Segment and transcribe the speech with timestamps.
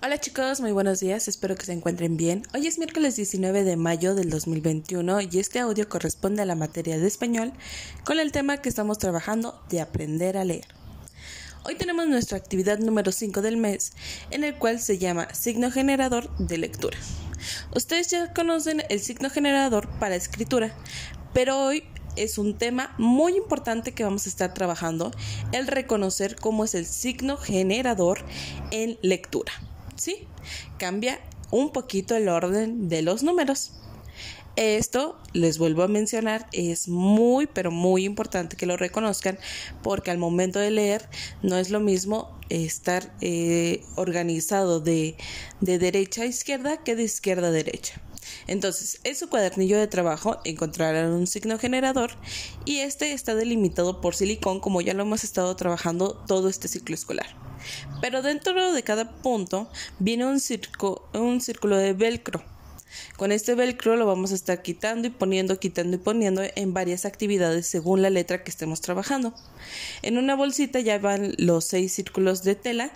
[0.00, 2.44] Hola chicos, muy buenos días, espero que se encuentren bien.
[2.54, 6.96] Hoy es miércoles 19 de mayo del 2021 y este audio corresponde a la materia
[6.96, 7.52] de español
[8.04, 10.68] con el tema que estamos trabajando de aprender a leer.
[11.64, 13.92] Hoy tenemos nuestra actividad número 5 del mes,
[14.30, 16.96] en el cual se llama signo generador de lectura.
[17.74, 20.76] Ustedes ya conocen el signo generador para escritura,
[21.34, 21.82] pero hoy
[22.14, 25.10] es un tema muy importante que vamos a estar trabajando,
[25.50, 28.20] el reconocer cómo es el signo generador
[28.70, 29.52] en lectura.
[29.98, 30.26] ¿Sí?
[30.78, 31.20] Cambia
[31.50, 33.72] un poquito el orden de los números.
[34.56, 39.38] Esto, les vuelvo a mencionar, es muy, pero muy importante que lo reconozcan
[39.84, 41.08] porque al momento de leer
[41.42, 45.16] no es lo mismo estar eh, organizado de,
[45.60, 48.02] de derecha a izquierda que de izquierda a derecha.
[48.48, 52.10] Entonces, en su cuadernillo de trabajo encontrarán un signo generador
[52.64, 56.96] y este está delimitado por silicón como ya lo hemos estado trabajando todo este ciclo
[56.96, 57.47] escolar.
[58.00, 62.42] Pero dentro de cada punto viene un, círculo de velcro.
[63.16, 67.04] Con este velcro lo vamos a estar quitando y poniendo, quitando y poniendo en varias
[67.04, 69.34] actividades según la letra que estemos trabajando.
[70.02, 72.90] En una bolsita ya van los seis círculos de tela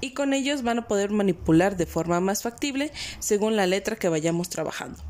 [0.00, 4.08] y con ellos van a poder manipular de forma más factible según la letra que
[4.08, 5.02] vayamos trabajando.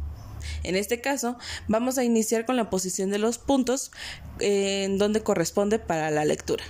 [0.64, 1.38] En este caso,
[1.68, 3.90] vamos a iniciar con la posición de los puntos
[4.38, 6.64] eh, en donde corresponde para la lectura.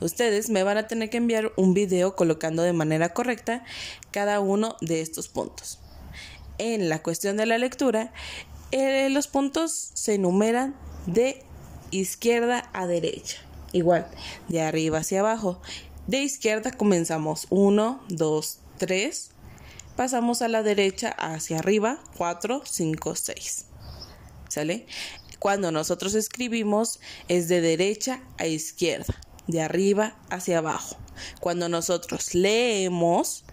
[0.00, 3.64] Ustedes me van a tener que enviar un video colocando de manera correcta
[4.10, 5.78] cada uno de estos puntos.
[6.58, 8.12] En la cuestión de la lectura,
[8.72, 11.42] eh, los puntos se enumeran de
[11.90, 13.38] izquierda a derecha.
[13.72, 14.06] Igual,
[14.48, 15.60] de arriba hacia abajo.
[16.06, 19.30] De izquierda comenzamos 1, 2, 3.
[19.96, 23.64] Pasamos a la derecha hacia arriba 4, 5, 6.
[24.48, 24.86] ¿Sale?
[25.38, 29.14] Cuando nosotros escribimos es de derecha a izquierda
[29.46, 30.96] de arriba hacia abajo.
[31.40, 33.44] Cuando nosotros leemos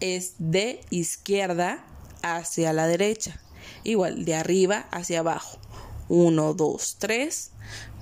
[0.00, 1.84] es de izquierda
[2.22, 3.40] hacia la derecha.
[3.84, 5.58] Igual, de arriba hacia abajo.
[6.08, 7.50] 1, 2, 3,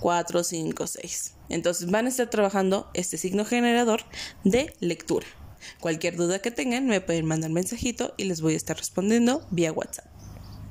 [0.01, 1.35] 4, 5, 6.
[1.49, 4.03] Entonces van a estar trabajando este signo generador
[4.45, 5.27] de lectura.
[5.81, 9.73] Cualquier duda que tengan me pueden mandar mensajito y les voy a estar respondiendo vía
[9.73, 10.14] WhatsApp.